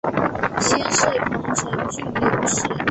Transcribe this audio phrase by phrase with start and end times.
[0.59, 2.63] 先世彭城郡刘氏。